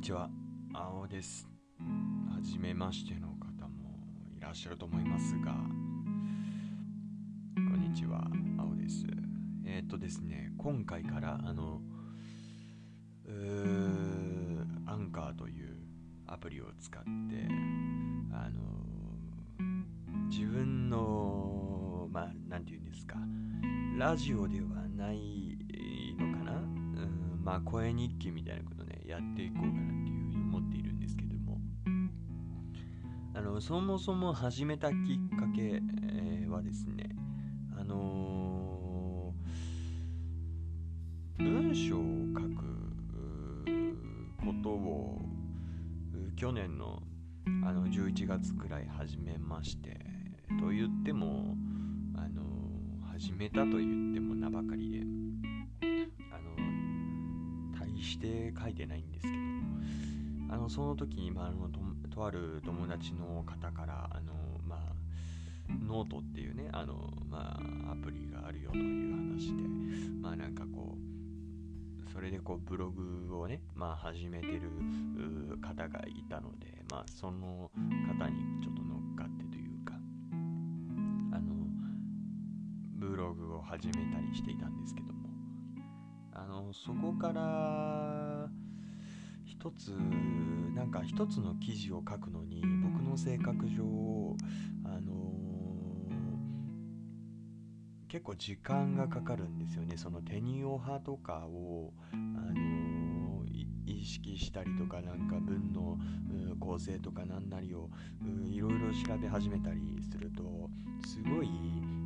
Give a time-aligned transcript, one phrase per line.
[0.00, 0.30] にちは、
[0.72, 1.46] 青です。
[1.78, 3.98] はじめましての方も
[4.34, 5.52] いらっしゃると思いますが、
[7.54, 8.26] こんにちは、
[8.58, 9.04] 青です。
[9.62, 11.82] えーっとですね、今回から、あの、
[14.86, 15.76] アンカーという
[16.26, 17.08] アプリを使って、
[18.32, 18.62] あの、
[20.30, 23.18] 自分の、まあ、なんていうんですか、
[23.98, 25.58] ラジオではない
[26.18, 29.74] のかな、うん、まあ、声日記みたいなことね、やっていこうかなっ
[30.04, 31.58] ていうふうに思っているんですけども、
[33.34, 34.96] あの、そもそも始めたきっ
[35.38, 37.08] かけ、えはですね、
[37.76, 38.60] あのー
[41.38, 42.02] 文章を
[42.34, 42.70] 書く
[44.36, 45.22] ことを
[46.36, 47.02] 去年の
[47.64, 49.98] あの11月くらい始めまして
[50.60, 51.56] と言っても
[52.14, 52.42] あの
[53.10, 55.29] 始めたと言っても名ばかりで。
[58.02, 59.34] して書いてないんですけど
[60.54, 64.32] あのその時に、まあ、あのととある友達の方からあの
[64.66, 64.78] まあ
[65.86, 67.56] ノートっていうねあの、ま
[67.88, 69.62] あ、アプリがあるよという話で
[70.20, 71.10] まあなんかこう
[72.12, 74.62] それでこうブログをね、まあ、始めてる
[75.62, 77.70] 方がいたので、まあ、その
[78.18, 79.94] 方にちょっと乗っかってというか
[81.32, 81.54] あの
[82.96, 85.19] ブログを始めたりしていたんですけど
[86.42, 88.48] あのそこから
[89.44, 89.90] 一つ
[90.74, 94.36] なんか一つの記事を書くのに僕の性格上
[94.84, 95.20] あの
[98.08, 99.96] 結構時間がかかるんですよね。
[99.96, 103.44] そのテニオ派とかを、あの
[103.86, 105.98] 意識したりとかなんか文の
[106.58, 107.90] 構成とかなんなりを
[108.48, 110.70] いろいろ調べ始めたりすると
[111.06, 111.48] すごい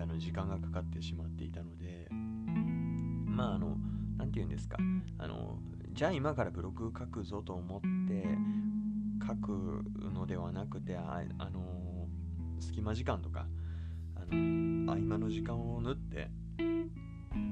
[0.00, 3.76] あの時間がかかってしまっていたのでまああの
[4.26, 4.76] 何て言うんですか？
[5.18, 5.58] あの
[5.92, 8.26] じゃあ今からブログ書くぞと思って
[9.26, 12.08] 書くのではなくてああの
[12.58, 13.46] 隙間時間とか
[14.16, 16.28] あの合間の時間を縫って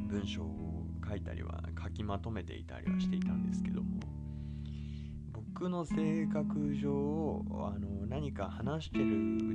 [0.09, 4.00] 文章を書いたりは書きまとめていたりはしていたんですけども
[5.32, 9.04] 僕の性格上あの何か話してる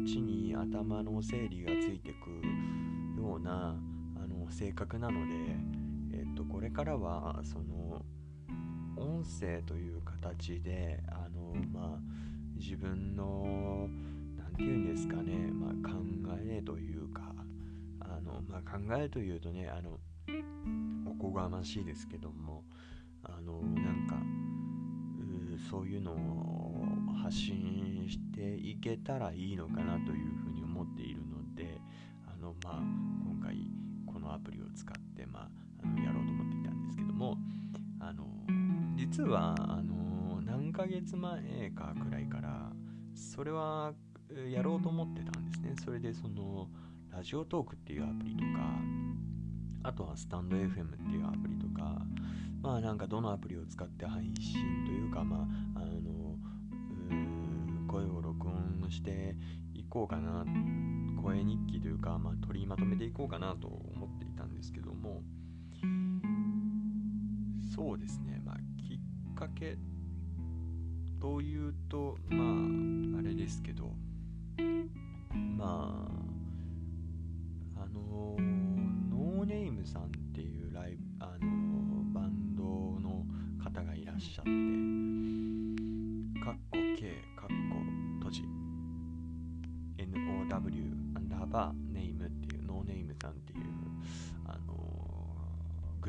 [0.03, 3.75] うちに頭の整理がついてくような
[4.15, 5.78] あの性格なので、えっと、
[6.59, 8.03] これからはその
[8.97, 11.99] 音声という形であの、まあ、
[12.57, 13.87] 自分の
[14.37, 16.03] 何て言うんですかね、まあ、考
[16.37, 17.33] えというか
[18.01, 20.01] あの、まあ、考えというとねあの
[21.09, 22.65] おこがましいですけども
[23.23, 24.17] あのなんか
[25.71, 26.85] そういうのを
[27.23, 31.79] 発信していけたらいいのかなというふうに思っているので
[32.27, 32.73] あの、まあ、
[33.23, 33.55] 今回
[34.05, 35.49] このアプリを使って、まあ、
[35.83, 36.38] あのやろうと思いたんです
[37.19, 37.37] も
[37.99, 38.25] あの
[38.95, 42.71] 実はあの何ヶ月前かくらいから
[43.13, 43.93] それは
[44.49, 45.73] やろうと思ってたんですね。
[45.83, 46.69] それでその
[47.11, 48.47] ラジオトークっていうアプリとか
[49.83, 52.01] あとはスタンド FM っていうアプリとか
[52.61, 56.37] まあなんかどのアプリを使って配信というかまああの
[57.87, 59.35] 声を録音して
[59.73, 60.45] いこうかな
[61.21, 65.21] 声日記というか、まあ、取りまとめていこうかなと思っていたんですけども
[67.79, 68.41] そうですね。
[68.43, 68.99] まあきっ
[69.33, 69.77] かけ
[71.21, 72.43] というとま
[73.15, 73.93] ああれですけど
[75.57, 76.09] ま
[77.77, 78.35] ああの
[79.09, 82.63] ノーネームさんっていうライブあのバンド
[82.99, 83.25] の
[83.63, 84.49] 方がいらっしゃって
[86.43, 87.75] カッコ K カッコ
[88.25, 88.43] 閉じ
[89.99, 93.48] NOW アンダーバーネームっていうノーネームさんっていう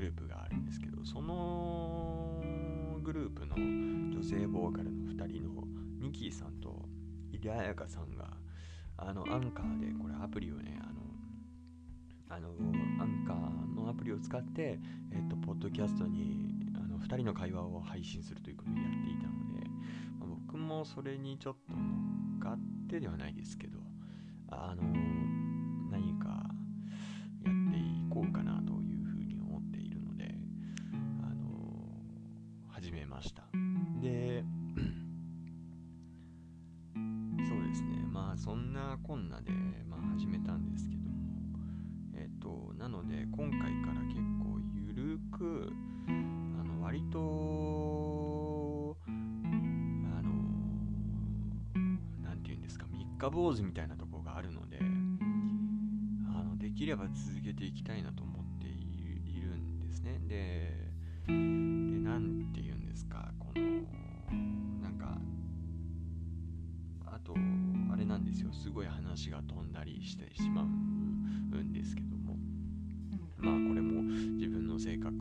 [0.00, 2.42] グループがあるんですけどその
[3.02, 5.64] グループの女性ボーカルの2人の
[6.00, 6.88] ニキーさんと
[7.30, 8.30] イリアヤカさんが
[8.96, 11.00] あのアンカーでこれアプリをねあの
[12.30, 14.78] あのアンカーのアプリを使って、
[15.12, 19.68] えっと、ポッドキャストにあの2人の会話を配信するということをやっていたので、
[20.18, 21.78] まあ僕もそれにちょっと乗
[22.36, 23.78] っかってではないですけど
[24.48, 25.39] あの
[38.90, 39.52] なこんなで、
[39.88, 41.10] まあ、始めたんですけども
[42.16, 45.70] えっ、となので今回から結構ゆるく
[46.08, 49.10] あの割とあ
[50.22, 50.32] の
[52.20, 58.70] なんて言うんですか三日坊主みたいなところがあるのであのできれば続けていきたいなと思ってい
[59.04, 60.18] るいるんですね。
[60.26, 61.69] で
[68.50, 72.36] れなんですごい話が飛んだりしてしまうんですけども。
[73.38, 75.14] まあこれも自分の性格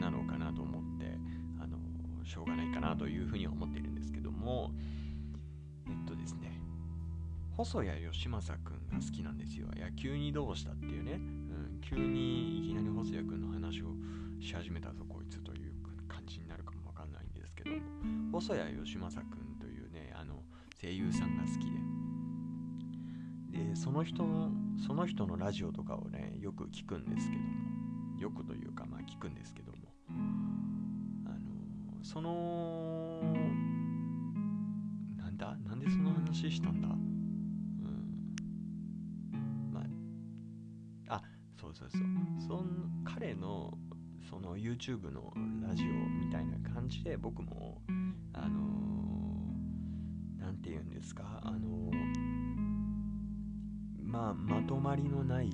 [0.00, 1.16] なのかなと思って
[1.60, 1.78] あの
[2.24, 4.72] しょうがないかなというふうに思っているんですけども。
[5.86, 6.60] えっとですね。
[7.56, 9.68] 細谷義正くんが好きなんですよ。
[9.76, 13.94] いや、急にどうしたっていうね、うん、急にいきなり細谷くんの話を
[14.40, 15.72] し始めたぞ、こいつという
[16.08, 17.76] 感じになるかもわかんないんですけども、
[18.40, 19.43] 細谷義正くんというね、あの、
[20.84, 21.70] 声優さんが好き
[23.52, 24.52] で、で、その人の、
[24.86, 27.48] その人のラジオとかをね、よく聞くんですけども、
[28.20, 29.78] よくというか、まあ聞くんですけども、
[31.24, 33.22] あの、その、
[35.16, 35.56] なんだ？
[35.66, 36.88] なんでその話したんだ？
[36.88, 36.90] う
[39.36, 39.72] ん。
[39.72, 39.80] ま
[41.08, 41.16] あ。
[41.16, 41.22] あ
[41.58, 41.88] そうそう
[42.46, 43.78] そん彼の
[44.28, 45.32] その YouTube の
[45.66, 45.86] ラジオ
[46.24, 47.80] みたいな感じで僕も
[51.04, 51.40] ですか？
[51.42, 51.90] あの
[54.02, 55.50] まあまとまりのない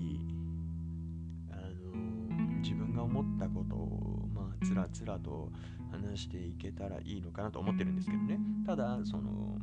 [1.51, 5.51] あの自分が思ったことをまあつらつらと
[5.91, 8.39] 話していけたらいいのかなと思ってるんですけどね。
[8.65, 9.59] ただその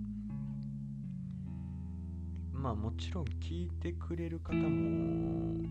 [2.51, 5.63] まあもちろん聞いてくれる方も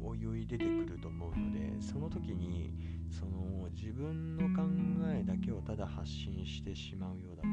[0.00, 2.72] おいおい出てくると思うのでその時に
[3.10, 4.62] その自分の考
[5.12, 7.48] えだけをただ発信してしまうようだと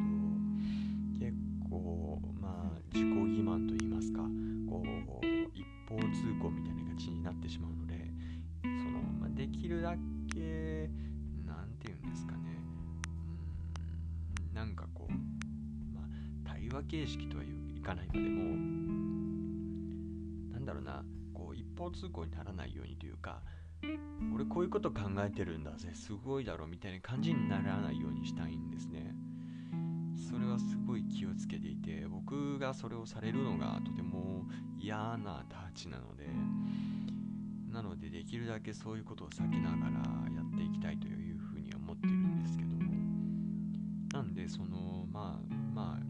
[1.76, 4.20] 結構まあ自己欺瞞と言いますか
[4.70, 8.10] こう一方通行みたいな感じになってしまうので
[8.64, 9.96] その、まあ、できるだ
[10.34, 10.90] け
[11.46, 12.40] 何て言うんですかね
[14.50, 15.14] うんなんかこう、
[15.94, 18.26] まあ、対話形式とはいかないまでも
[20.54, 23.42] なんだろうなこう一方通行にならないようにというか
[24.34, 29.14] 俺こういうこと考えてるんだぜすごいだろみたいな感じにならないようにしたいんですね。
[30.28, 34.44] それはすごい気をつけていて僕がそれをされるのがとても
[34.80, 36.26] 嫌なタッチなので
[37.72, 39.98] なのでできるだけそういうことを避けながら
[40.36, 42.92] やっていきたいというふうに思ってるんですけども
[44.14, 46.04] なんでそのまあまあ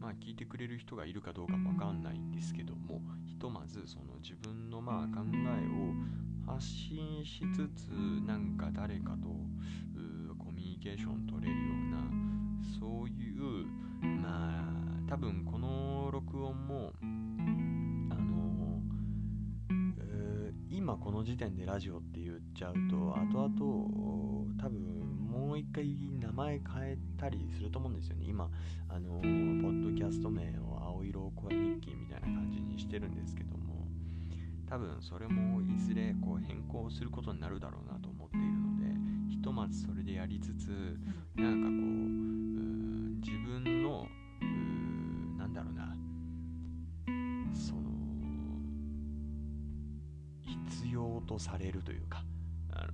[0.00, 7.88] まあ聞いてくれる人がいるかどうかもわかんないんですけどもひとまずその自分のまあ考えを発信しつつ
[8.26, 9.28] なんか誰かと
[10.38, 11.91] コミュニケーション取れるような
[15.12, 17.04] 多分この録音もあ
[18.14, 23.52] の、ー、今この時点でラジオって言っちゃうと後々
[24.58, 24.80] 多分
[25.30, 25.84] もう一回
[26.18, 28.24] 名前変えたりすると思うんですよね。
[28.26, 28.48] 今、
[28.88, 33.86] あのポッドキャスト名を青色声日記みたいな感じにしてるんですけども、
[34.66, 38.86] 多分それもいずれこう変更することになるだろうなと思っているので、
[39.28, 40.70] ひとまずそれでやりつつ、
[41.36, 42.81] なんかこう、
[51.32, 52.22] とされるというか、
[52.72, 52.92] あの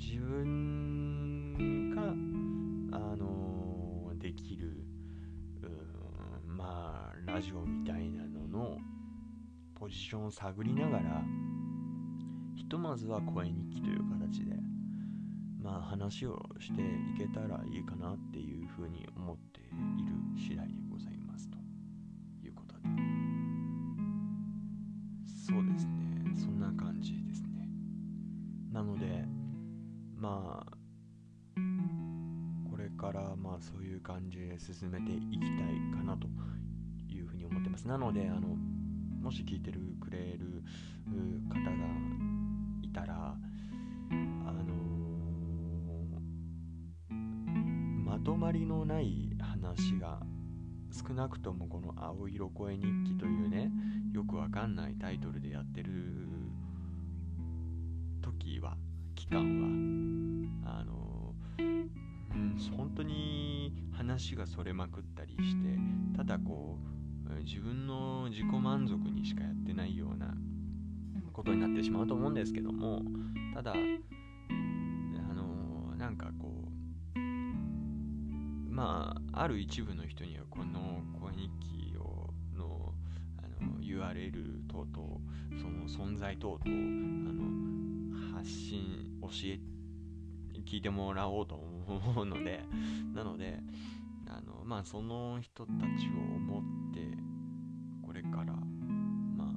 [0.00, 2.02] 自分が
[2.98, 4.84] あのできる
[6.46, 8.78] まあラジオみたいなのの
[9.74, 11.22] ポジションを探りながら
[12.56, 14.56] ひとまずは声日記という形で
[15.62, 16.84] まあ話をしてい
[17.16, 21.56] けたらいいかなっていうふうに思っている次第でございますと
[22.44, 22.80] いうことで。
[25.26, 25.93] そうですね。
[28.84, 29.24] ので
[30.16, 30.72] まあ
[32.70, 36.28] これからまあそういう感じで進めていきたいかなと
[37.08, 37.86] いうふうに思ってます。
[37.86, 38.56] なのであの
[39.20, 40.62] もし聞いてるくれる
[41.48, 41.70] 方が
[42.82, 43.36] いたら
[44.06, 47.14] あのー、
[48.04, 50.20] まとまりのない話が
[50.92, 53.72] 少なくともこの「青色声日記」というね
[54.12, 56.28] よくわかんないタイトルでやってる
[58.38, 58.76] 時は
[59.14, 59.94] 期間は。
[60.66, 65.78] あのうん本当に話がそれまくったりして
[66.16, 66.84] ただこう
[67.44, 70.34] 自分の自己満足にしかやってないような
[71.32, 73.02] ことになってしまうと思うんですけども
[73.54, 73.74] ただあ
[75.34, 76.68] のなんかこ
[77.16, 77.18] う
[78.70, 81.50] まあある一部の人にはこの声日
[81.90, 82.92] 記をの
[83.38, 85.20] あの URL 等々
[85.60, 86.68] その存在等々あ
[87.32, 87.73] の
[88.44, 89.58] 発信教え
[90.66, 92.62] 聞いてもらおうと思うので
[93.14, 93.58] なので
[94.28, 97.00] あのまあその人たちを思って
[98.06, 99.54] これからま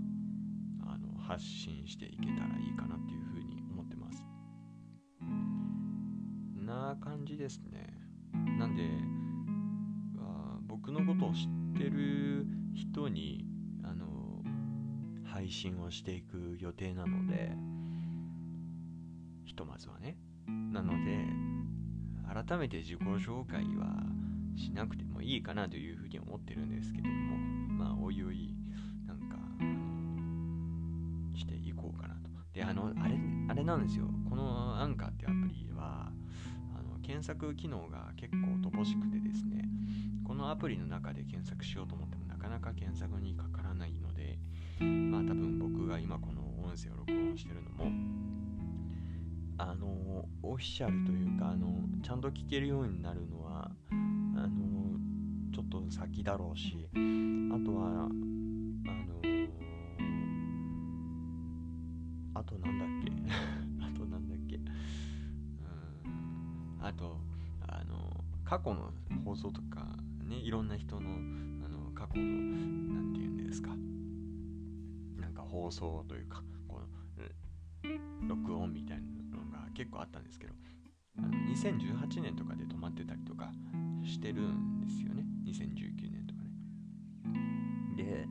[0.86, 4.24] ああの発信していけたらいいかなっていうふうに思ってます。
[6.66, 7.88] な感じですね。
[8.58, 8.84] なんで
[10.18, 13.46] あ僕のことを知ってる人に
[13.84, 14.42] あの
[15.26, 17.77] 配信をしていく予定なのでひ
[19.58, 20.16] とまずはね。
[20.72, 21.26] なので
[22.48, 24.04] 改めて自己紹介は
[24.56, 27.38] しなくてもいいかなというふうに思ってるんですけども。
[27.78, 28.56] まあおいおい
[29.06, 29.38] なんか
[31.38, 32.30] していこうかなと。
[32.54, 33.16] であのあれ
[33.50, 34.08] あれなんですよ。
[34.30, 36.12] このアンカーってアプリは
[36.76, 38.38] あの検索機能が結構
[38.70, 39.68] 乏しくてですね。
[40.24, 44.40] このアプリの中で検索しようと思ってもなかなか検索にかからないので
[44.80, 45.67] まあ多分僕
[50.58, 51.68] オフィシャルというかあの
[52.02, 54.98] ちゃんと聞けるようになるのはあの
[55.54, 56.96] ちょっと先だろうしあ
[57.64, 58.10] とはあの
[62.34, 63.12] あとなんだっけ
[63.86, 64.64] あとなんだっけうん
[66.84, 67.20] あと
[67.68, 68.92] あの過去の
[69.24, 69.86] 放送とか
[70.24, 73.76] ねいろんな人のあの過去の何て言うんですか
[75.22, 76.88] なんか放送というかこの
[78.28, 78.87] 録音みたいな。
[79.78, 80.54] 結構あったんですけど
[81.20, 83.52] あの2018年とかで止まってたりとか
[84.04, 85.24] してるんですよね。
[85.46, 86.50] 2019年とかね。
[87.96, 88.26] で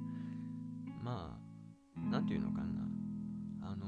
[1.04, 2.66] まあ何て言うのかな。
[3.62, 3.86] あの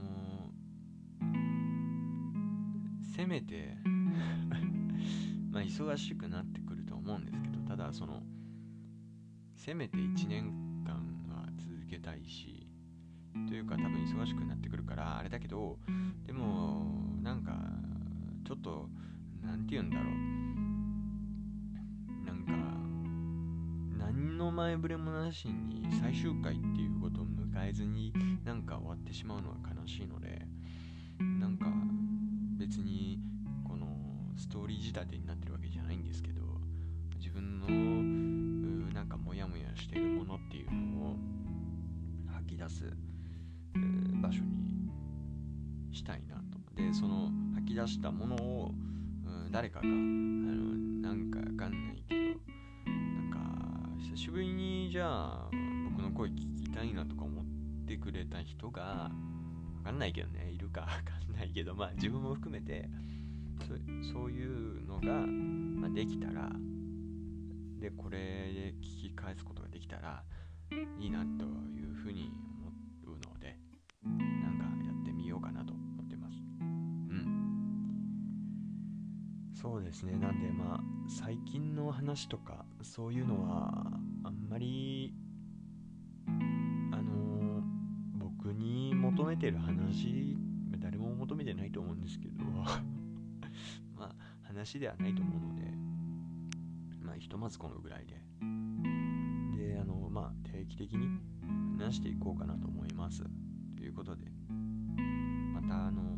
[3.03, 3.77] ー、せめて
[5.50, 8.23] まあ忙しくなってくると思うんですけどただその
[9.57, 10.95] せめて1年間
[11.29, 12.69] は続けたいし
[13.49, 15.79] というか多分忙しくなってくるからあれだけど
[16.25, 17.52] でもなんか
[18.47, 18.88] ちょっと
[19.44, 20.06] 何て言うんだろう。
[22.25, 22.52] なんか
[23.99, 28.14] 何の前触れもなしに最終回っていうことを迎えずに
[28.47, 30.40] なんか終わってしまうのは悲しいので
[31.18, 31.66] なんか
[32.58, 33.20] 別に
[33.62, 33.88] この
[34.35, 36.40] ストーリー仕立てになってるわけじゃないんですけど
[37.18, 41.16] 自分のなんかモヤモヤしてるものっていうのを
[42.32, 42.90] 吐き出す
[44.23, 44.88] 場所に
[45.92, 46.48] したいな。
[46.78, 48.70] でその吐き出したものを、
[49.26, 49.92] うん、誰かがあの
[51.02, 53.38] なんかわかんないけどなんか
[53.99, 55.50] 久しぶりにじゃあ
[55.90, 57.44] 僕の声聞きたいなとか思っ
[57.87, 59.11] てくれた人がわ
[59.85, 60.92] かんないけどねいるかわか
[61.32, 62.88] んないけどまあ自分も含めて
[63.66, 65.12] そそういうのが、
[65.80, 66.49] まあ、できたら
[67.80, 70.23] でこれで聞き返すことができたら
[71.00, 71.44] いいなと
[71.75, 72.30] いうふうに
[79.61, 80.12] そうですね。
[80.12, 83.91] なんでまあ最近の話とかそういうのは
[84.23, 85.12] あんまり
[86.93, 87.62] あのー、
[88.19, 90.37] 僕に求めてる話
[90.79, 92.45] 誰も求めてないと思うんですけど
[93.99, 95.73] まあ話ではないと思うので
[97.05, 98.23] まあひとまずこのぐらいで。
[99.57, 101.09] であのまあ定期的に
[101.77, 103.25] 話していこうかなと思います。
[103.77, 104.31] ということで
[105.53, 106.17] またあの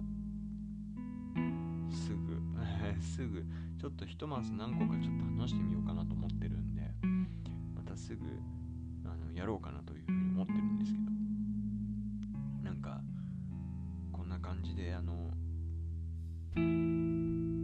[3.21, 3.45] すぐ
[3.79, 6.81] ちょっとひとまず何個かちょっと話してみようかなと思ってるんで
[7.77, 8.25] またすぐ
[9.05, 11.05] あのやろうかなというふうに思ってるんですけど。
[12.65, 13.03] なんか
[14.11, 15.12] こんな感じであの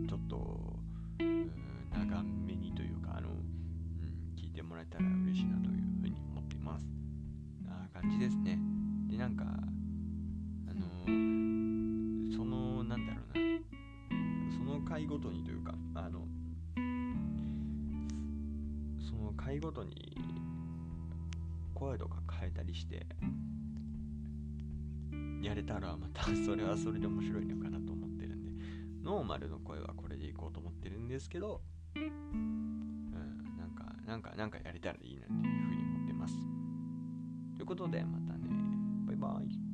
[0.07, 0.77] ちょっと
[1.19, 6.87] 長めにというかあの、うん、聞いてもらえたら嬉しいなというふうに思っています。
[7.65, 8.59] な感じですね。
[15.17, 16.27] ごとにというかあの
[19.01, 20.15] その回ごとに
[21.75, 23.07] 声とか変えたりして
[25.43, 28.53] やれたらまた それはそれで面白いのかなと思ってるんで
[29.03, 31.63] ノーマルの声はこれでいこうと思ってるんですけど
[31.95, 33.11] うん
[33.57, 36.37] なんかなんかなんかやれたらいいなっていうふうに思ってます。
[37.57, 38.51] ということでまたね。
[39.07, 39.66] バイバイ。